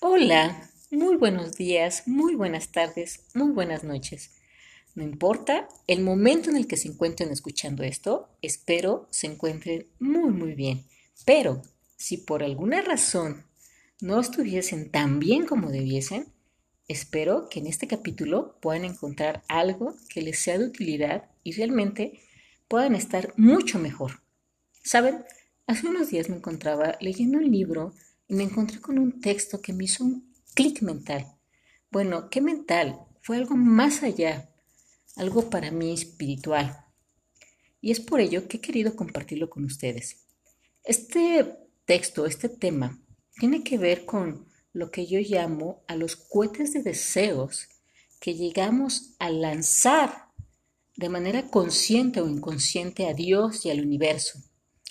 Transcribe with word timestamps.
Hola, 0.00 0.70
muy 0.92 1.16
buenos 1.16 1.56
días, 1.56 2.04
muy 2.06 2.36
buenas 2.36 2.70
tardes, 2.70 3.24
muy 3.34 3.50
buenas 3.50 3.82
noches. 3.82 4.30
No 4.94 5.02
importa 5.02 5.66
el 5.88 6.02
momento 6.02 6.50
en 6.50 6.56
el 6.56 6.68
que 6.68 6.76
se 6.76 6.86
encuentren 6.86 7.32
escuchando 7.32 7.82
esto, 7.82 8.28
espero 8.40 9.08
se 9.10 9.26
encuentren 9.26 9.88
muy 9.98 10.30
muy 10.30 10.54
bien. 10.54 10.84
Pero 11.26 11.62
si 11.96 12.16
por 12.16 12.44
alguna 12.44 12.80
razón 12.80 13.44
no 14.00 14.20
estuviesen 14.20 14.92
tan 14.92 15.18
bien 15.18 15.46
como 15.46 15.72
debiesen, 15.72 16.32
espero 16.86 17.48
que 17.48 17.58
en 17.58 17.66
este 17.66 17.88
capítulo 17.88 18.56
puedan 18.60 18.84
encontrar 18.84 19.42
algo 19.48 19.96
que 20.08 20.22
les 20.22 20.38
sea 20.38 20.58
de 20.58 20.66
utilidad 20.66 21.28
y 21.42 21.54
realmente 21.54 22.20
puedan 22.68 22.94
estar 22.94 23.34
mucho 23.36 23.80
mejor. 23.80 24.20
Saben, 24.84 25.24
hace 25.66 25.88
unos 25.88 26.10
días 26.10 26.28
me 26.28 26.36
encontraba 26.36 26.96
leyendo 27.00 27.38
un 27.38 27.50
libro 27.50 27.94
y 28.28 28.34
me 28.34 28.44
encontré 28.44 28.80
con 28.80 28.98
un 28.98 29.20
texto 29.20 29.60
que 29.60 29.72
me 29.72 29.84
hizo 29.84 30.04
un 30.04 30.32
clic 30.54 30.82
mental. 30.82 31.34
Bueno, 31.90 32.28
¿qué 32.28 32.42
mental? 32.42 33.00
Fue 33.22 33.38
algo 33.38 33.56
más 33.56 34.02
allá, 34.02 34.50
algo 35.16 35.48
para 35.48 35.70
mí 35.70 35.94
espiritual. 35.94 36.84
Y 37.80 37.90
es 37.90 38.00
por 38.00 38.20
ello 38.20 38.46
que 38.46 38.58
he 38.58 38.60
querido 38.60 38.94
compartirlo 38.94 39.48
con 39.48 39.64
ustedes. 39.64 40.26
Este 40.84 41.56
texto, 41.86 42.26
este 42.26 42.50
tema, 42.50 43.00
tiene 43.38 43.64
que 43.64 43.78
ver 43.78 44.04
con 44.04 44.46
lo 44.72 44.90
que 44.90 45.06
yo 45.06 45.20
llamo 45.20 45.82
a 45.88 45.96
los 45.96 46.16
cohetes 46.16 46.74
de 46.74 46.82
deseos 46.82 47.68
que 48.20 48.34
llegamos 48.34 49.14
a 49.18 49.30
lanzar 49.30 50.28
de 50.96 51.08
manera 51.08 51.48
consciente 51.48 52.20
o 52.20 52.28
inconsciente 52.28 53.06
a 53.06 53.14
Dios 53.14 53.64
y 53.64 53.70
al 53.70 53.80
universo. 53.80 54.40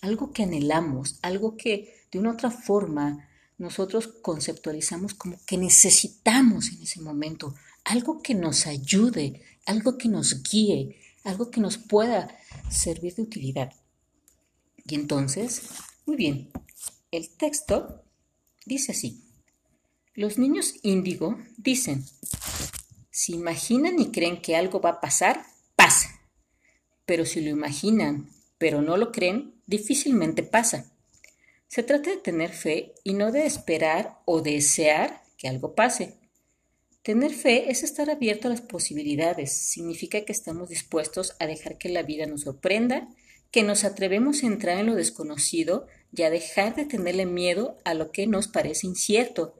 Algo 0.00 0.32
que 0.32 0.42
anhelamos, 0.42 1.18
algo 1.22 1.56
que 1.56 2.01
de 2.12 2.18
una 2.18 2.32
otra 2.32 2.50
forma 2.50 3.28
nosotros 3.58 4.06
conceptualizamos 4.06 5.14
como 5.14 5.38
que 5.46 5.56
necesitamos 5.56 6.72
en 6.72 6.82
ese 6.82 7.00
momento, 7.00 7.54
algo 7.84 8.22
que 8.22 8.34
nos 8.34 8.66
ayude, 8.66 9.42
algo 9.66 9.96
que 9.98 10.08
nos 10.08 10.42
guíe, 10.42 11.00
algo 11.24 11.50
que 11.50 11.60
nos 11.60 11.78
pueda 11.78 12.36
servir 12.70 13.14
de 13.14 13.22
utilidad. 13.22 13.72
Y 14.84 14.94
entonces, 14.94 15.62
muy 16.06 16.16
bien, 16.16 16.50
el 17.10 17.30
texto 17.30 18.04
dice 18.66 18.92
así. 18.92 19.24
Los 20.14 20.38
niños 20.38 20.74
índigo 20.82 21.38
dicen, 21.56 22.04
si 23.10 23.34
imaginan 23.34 23.98
y 24.00 24.10
creen 24.10 24.42
que 24.42 24.56
algo 24.56 24.80
va 24.80 24.90
a 24.90 25.00
pasar, 25.00 25.44
pasa. 25.76 26.10
Pero 27.06 27.24
si 27.24 27.40
lo 27.40 27.50
imaginan, 27.50 28.28
pero 28.58 28.82
no 28.82 28.96
lo 28.96 29.12
creen, 29.12 29.54
difícilmente 29.66 30.42
pasa. 30.42 30.91
Se 31.74 31.82
trata 31.82 32.10
de 32.10 32.18
tener 32.18 32.50
fe 32.50 32.92
y 33.02 33.14
no 33.14 33.32
de 33.32 33.46
esperar 33.46 34.18
o 34.26 34.42
desear 34.42 35.22
que 35.38 35.48
algo 35.48 35.74
pase. 35.74 36.18
Tener 37.00 37.32
fe 37.32 37.70
es 37.70 37.82
estar 37.82 38.10
abierto 38.10 38.46
a 38.46 38.50
las 38.50 38.60
posibilidades. 38.60 39.54
Significa 39.54 40.20
que 40.20 40.32
estamos 40.32 40.68
dispuestos 40.68 41.34
a 41.38 41.46
dejar 41.46 41.78
que 41.78 41.88
la 41.88 42.02
vida 42.02 42.26
nos 42.26 42.42
sorprenda, 42.42 43.08
que 43.50 43.62
nos 43.62 43.84
atrevemos 43.84 44.42
a 44.42 44.48
entrar 44.48 44.76
en 44.76 44.84
lo 44.84 44.94
desconocido 44.96 45.86
y 46.14 46.24
a 46.24 46.30
dejar 46.30 46.74
de 46.74 46.84
tenerle 46.84 47.24
miedo 47.24 47.78
a 47.86 47.94
lo 47.94 48.12
que 48.12 48.26
nos 48.26 48.48
parece 48.48 48.86
incierto. 48.86 49.54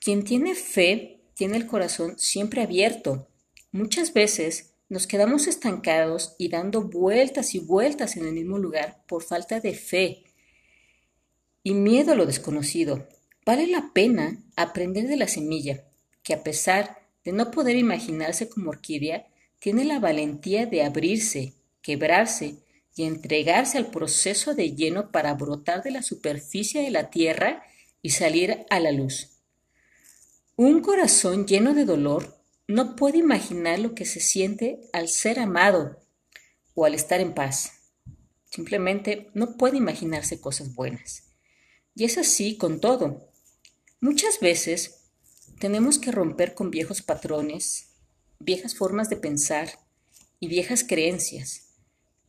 Quien 0.00 0.22
tiene 0.22 0.54
fe 0.54 1.22
tiene 1.32 1.56
el 1.56 1.66
corazón 1.66 2.18
siempre 2.18 2.60
abierto. 2.60 3.26
Muchas 3.72 4.12
veces 4.12 4.74
nos 4.90 5.06
quedamos 5.06 5.46
estancados 5.46 6.36
y 6.36 6.50
dando 6.50 6.82
vueltas 6.82 7.54
y 7.54 7.58
vueltas 7.58 8.18
en 8.18 8.26
el 8.26 8.34
mismo 8.34 8.58
lugar 8.58 9.02
por 9.06 9.22
falta 9.22 9.60
de 9.60 9.72
fe 9.72 10.24
y 11.64 11.74
miedo 11.74 12.12
a 12.12 12.14
lo 12.14 12.26
desconocido. 12.26 13.08
Vale 13.44 13.66
la 13.66 13.90
pena 13.92 14.38
aprender 14.54 15.08
de 15.08 15.16
la 15.16 15.26
semilla, 15.26 15.82
que 16.22 16.34
a 16.34 16.44
pesar 16.44 16.98
de 17.24 17.32
no 17.32 17.50
poder 17.50 17.76
imaginarse 17.76 18.48
como 18.48 18.70
orquídea, 18.70 19.26
tiene 19.58 19.84
la 19.84 19.98
valentía 19.98 20.66
de 20.66 20.84
abrirse, 20.84 21.54
quebrarse 21.80 22.56
y 22.94 23.04
entregarse 23.04 23.78
al 23.78 23.90
proceso 23.90 24.54
de 24.54 24.74
lleno 24.74 25.10
para 25.10 25.34
brotar 25.34 25.82
de 25.82 25.90
la 25.90 26.02
superficie 26.02 26.82
de 26.82 26.90
la 26.90 27.10
tierra 27.10 27.64
y 28.02 28.10
salir 28.10 28.66
a 28.68 28.78
la 28.78 28.92
luz. 28.92 29.30
Un 30.56 30.82
corazón 30.82 31.46
lleno 31.46 31.74
de 31.74 31.86
dolor 31.86 32.36
no 32.68 32.94
puede 32.94 33.18
imaginar 33.18 33.78
lo 33.78 33.94
que 33.94 34.04
se 34.04 34.20
siente 34.20 34.82
al 34.92 35.08
ser 35.08 35.38
amado 35.38 35.98
o 36.74 36.84
al 36.84 36.94
estar 36.94 37.20
en 37.20 37.34
paz. 37.34 37.72
Simplemente 38.44 39.30
no 39.34 39.56
puede 39.56 39.78
imaginarse 39.78 40.40
cosas 40.40 40.74
buenas. 40.74 41.33
Y 41.94 42.04
es 42.04 42.18
así 42.18 42.56
con 42.56 42.80
todo. 42.80 43.28
Muchas 44.00 44.40
veces 44.40 45.04
tenemos 45.58 45.98
que 45.98 46.12
romper 46.12 46.54
con 46.54 46.70
viejos 46.70 47.02
patrones, 47.02 47.90
viejas 48.38 48.74
formas 48.74 49.08
de 49.08 49.16
pensar 49.16 49.78
y 50.40 50.48
viejas 50.48 50.84
creencias. 50.84 51.68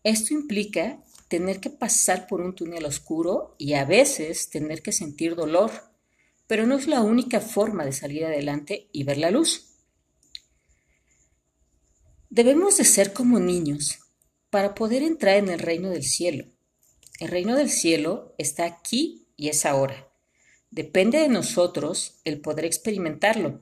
Esto 0.03 0.33
implica 0.33 1.03
tener 1.27 1.59
que 1.59 1.71
pasar 1.71 2.27
por 2.27 2.41
un 2.41 2.53
túnel 2.53 2.85
oscuro 2.85 3.55
y 3.57 3.73
a 3.73 3.85
veces 3.85 4.49
tener 4.49 4.83
que 4.83 4.91
sentir 4.91 5.35
dolor, 5.35 5.71
pero 6.47 6.67
no 6.67 6.77
es 6.77 6.87
la 6.87 7.01
única 7.01 7.41
forma 7.41 7.83
de 7.83 7.91
salir 7.91 8.23
adelante 8.23 8.87
y 8.91 9.03
ver 9.03 9.17
la 9.17 9.31
luz. 9.31 9.71
Debemos 12.29 12.77
de 12.77 12.83
ser 12.83 13.13
como 13.13 13.39
niños 13.39 13.99
para 14.49 14.75
poder 14.75 15.01
entrar 15.01 15.37
en 15.37 15.49
el 15.49 15.59
reino 15.59 15.89
del 15.89 16.03
cielo. 16.03 16.45
El 17.19 17.29
reino 17.29 17.55
del 17.55 17.69
cielo 17.69 18.35
está 18.37 18.65
aquí 18.65 19.24
y 19.37 19.49
es 19.49 19.65
ahora. 19.65 20.09
Depende 20.71 21.19
de 21.19 21.29
nosotros 21.29 22.19
el 22.23 22.41
poder 22.41 22.65
experimentarlo. 22.65 23.61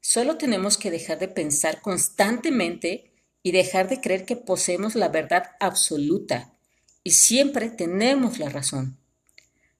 Solo 0.00 0.38
tenemos 0.38 0.78
que 0.78 0.90
dejar 0.90 1.18
de 1.18 1.28
pensar 1.28 1.80
constantemente 1.80 3.12
y 3.42 3.52
dejar 3.52 3.88
de 3.88 4.00
creer 4.00 4.24
que 4.24 4.36
poseemos 4.36 4.94
la 4.94 5.08
verdad 5.08 5.52
absoluta 5.60 6.56
y 7.02 7.12
siempre 7.12 7.70
tenemos 7.70 8.38
la 8.38 8.48
razón. 8.48 8.98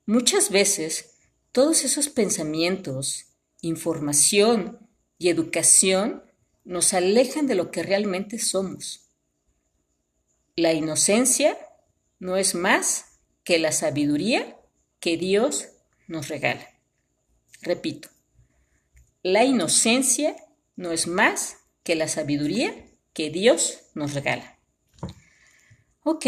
Muchas 0.04 0.50
veces 0.50 1.16
todos 1.50 1.84
esos 1.84 2.08
pensamientos, 2.08 3.26
información 3.60 4.78
y 5.18 5.30
educación 5.30 6.22
nos 6.64 6.94
alejan 6.94 7.46
de 7.46 7.56
lo 7.56 7.70
que 7.70 7.82
realmente 7.82 8.38
somos. 8.38 9.10
La 10.54 10.72
inocencia 10.72 11.58
no 12.18 12.36
es 12.36 12.54
más 12.54 13.18
que 13.42 13.58
la 13.58 13.72
sabiduría 13.72 14.56
que 15.00 15.16
Dios 15.16 15.68
nos 16.06 16.28
regala. 16.28 16.66
Repito, 17.62 18.08
la 19.22 19.44
inocencia 19.44 20.36
no 20.76 20.92
es 20.92 21.06
más 21.06 21.56
que 21.82 21.96
la 21.96 22.08
sabiduría 22.08 22.74
que 23.12 23.30
Dios 23.30 23.78
nos 23.94 24.14
regala. 24.14 24.58
Ok, 26.02 26.26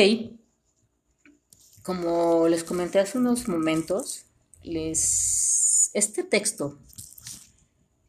como 1.82 2.48
les 2.48 2.64
comenté 2.64 2.98
hace 2.98 3.18
unos 3.18 3.46
momentos, 3.46 4.24
este 4.62 6.24
texto 6.24 6.78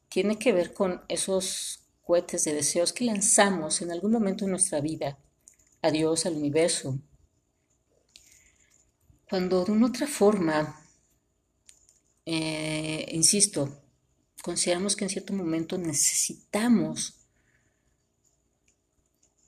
tiene 0.09 0.39
que 0.39 0.51
ver 0.51 0.73
con 0.73 1.01
esos 1.07 1.81
cohetes 2.01 2.43
de 2.45 2.55
deseos 2.55 2.91
que 2.91 3.05
lanzamos 3.05 3.81
en 3.81 3.91
algún 3.91 4.11
momento 4.11 4.45
de 4.45 4.51
nuestra 4.51 4.81
vida 4.81 5.19
a 5.81 5.91
Dios, 5.91 6.25
al 6.25 6.35
universo, 6.35 6.99
cuando 9.29 9.63
de 9.63 9.71
una 9.71 9.87
otra 9.87 10.07
forma, 10.07 10.83
eh, 12.25 13.05
insisto, 13.11 13.79
consideramos 14.41 14.95
que 14.95 15.05
en 15.05 15.09
cierto 15.11 15.33
momento 15.33 15.77
necesitamos 15.77 17.13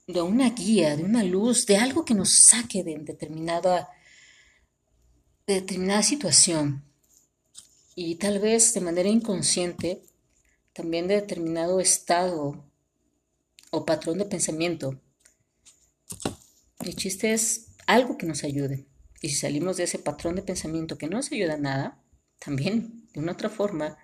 de 0.06 0.22
una 0.22 0.50
guía, 0.50 0.96
de 0.96 1.02
una 1.02 1.24
luz, 1.24 1.66
de 1.66 1.78
algo 1.78 2.04
que 2.04 2.14
nos 2.14 2.30
saque 2.30 2.84
de 2.84 2.96
determinada, 2.98 3.88
de 5.46 5.54
determinada 5.54 6.02
situación 6.02 6.84
y 7.96 8.14
tal 8.16 8.38
vez 8.38 8.74
de 8.74 8.80
manera 8.80 9.08
inconsciente 9.08 10.02
también 10.72 11.08
de 11.08 11.16
determinado 11.16 11.80
estado 11.80 12.64
o 13.70 13.84
patrón 13.84 14.18
de 14.18 14.26
pensamiento. 14.26 15.00
El 16.78 16.94
chiste 16.94 17.32
es 17.32 17.66
algo 17.86 18.16
que 18.16 18.26
nos 18.26 18.44
ayude. 18.44 18.91
Y 19.22 19.28
si 19.28 19.36
salimos 19.36 19.76
de 19.76 19.84
ese 19.84 20.00
patrón 20.00 20.34
de 20.34 20.42
pensamiento 20.42 20.98
que 20.98 21.06
no 21.06 21.16
nos 21.16 21.30
ayuda 21.30 21.56
nada, 21.56 22.02
también, 22.40 23.08
de 23.12 23.20
una 23.20 23.32
otra 23.32 23.48
forma, 23.48 23.96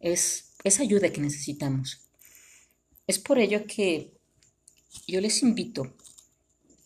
es 0.00 0.52
esa 0.64 0.82
ayuda 0.82 1.12
que 1.12 1.20
necesitamos. 1.20 2.08
Es 3.06 3.20
por 3.20 3.38
ello 3.38 3.66
que 3.66 4.18
yo 5.06 5.20
les 5.20 5.42
invito 5.44 5.94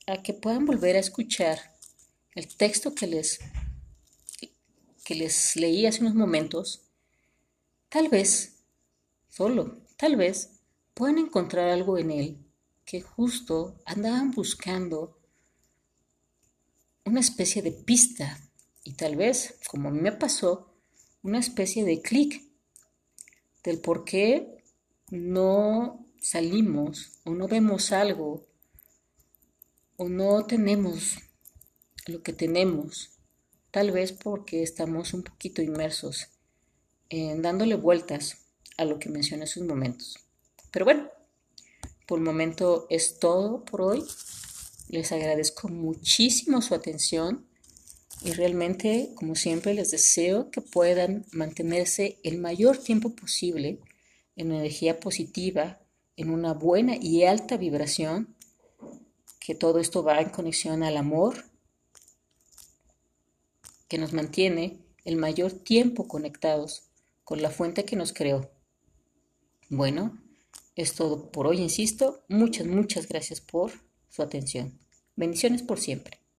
a 0.06 0.22
que 0.22 0.34
puedan 0.34 0.66
volver 0.66 0.96
a 0.96 1.00
escuchar 1.00 1.58
el 2.34 2.54
texto 2.56 2.94
que 2.94 3.06
les, 3.06 3.40
que 5.02 5.14
les 5.14 5.56
leí 5.56 5.86
hace 5.86 6.02
unos 6.02 6.14
momentos. 6.14 6.82
Tal 7.88 8.08
vez, 8.10 8.64
solo, 9.30 9.80
tal 9.96 10.16
vez, 10.16 10.60
puedan 10.92 11.16
encontrar 11.16 11.70
algo 11.70 11.96
en 11.96 12.10
él 12.10 12.38
que 12.84 13.00
justo 13.00 13.80
andaban 13.86 14.30
buscando 14.30 15.21
una 17.04 17.20
especie 17.20 17.62
de 17.62 17.72
pista 17.72 18.38
y 18.84 18.94
tal 18.94 19.16
vez, 19.16 19.56
como 19.68 19.88
a 19.88 19.92
mí 19.92 20.00
me 20.00 20.12
pasó, 20.12 20.74
una 21.22 21.38
especie 21.38 21.84
de 21.84 22.02
clic 22.02 22.42
del 23.62 23.78
por 23.78 24.04
qué 24.04 24.62
no 25.10 26.06
salimos 26.20 27.12
o 27.24 27.30
no 27.30 27.48
vemos 27.48 27.92
algo 27.92 28.46
o 29.96 30.08
no 30.08 30.46
tenemos 30.46 31.18
lo 32.06 32.22
que 32.22 32.32
tenemos, 32.32 33.10
tal 33.70 33.92
vez 33.92 34.12
porque 34.12 34.62
estamos 34.62 35.14
un 35.14 35.22
poquito 35.22 35.62
inmersos 35.62 36.28
en 37.08 37.42
dándole 37.42 37.76
vueltas 37.76 38.38
a 38.76 38.84
lo 38.84 38.98
que 38.98 39.08
mencioné 39.08 39.44
hace 39.44 39.60
unos 39.60 39.76
momentos. 39.76 40.18
Pero 40.70 40.84
bueno, 40.84 41.08
por 42.06 42.18
el 42.18 42.24
momento 42.24 42.86
es 42.90 43.18
todo 43.18 43.64
por 43.64 43.82
hoy. 43.82 44.04
Les 44.92 45.10
agradezco 45.10 45.68
muchísimo 45.68 46.60
su 46.60 46.74
atención 46.74 47.46
y 48.22 48.32
realmente, 48.32 49.12
como 49.14 49.34
siempre, 49.34 49.72
les 49.72 49.90
deseo 49.90 50.50
que 50.50 50.60
puedan 50.60 51.24
mantenerse 51.32 52.18
el 52.22 52.36
mayor 52.36 52.76
tiempo 52.76 53.16
posible 53.16 53.80
en 54.36 54.52
energía 54.52 55.00
positiva, 55.00 55.80
en 56.16 56.28
una 56.28 56.52
buena 56.52 56.94
y 57.00 57.24
alta 57.24 57.56
vibración, 57.56 58.36
que 59.40 59.54
todo 59.54 59.78
esto 59.78 60.02
va 60.04 60.20
en 60.20 60.28
conexión 60.28 60.82
al 60.82 60.98
amor, 60.98 61.42
que 63.88 63.96
nos 63.96 64.12
mantiene 64.12 64.78
el 65.06 65.16
mayor 65.16 65.52
tiempo 65.52 66.06
conectados 66.06 66.90
con 67.24 67.40
la 67.40 67.48
fuente 67.48 67.86
que 67.86 67.96
nos 67.96 68.12
creó. 68.12 68.50
Bueno, 69.70 70.22
es 70.76 70.92
todo 70.92 71.32
por 71.32 71.46
hoy, 71.46 71.62
insisto. 71.62 72.26
Muchas, 72.28 72.66
muchas 72.66 73.08
gracias 73.08 73.40
por 73.40 73.72
su 74.10 74.20
atención. 74.20 74.81
Bendiciones 75.16 75.62
por 75.62 75.78
siempre. 75.78 76.21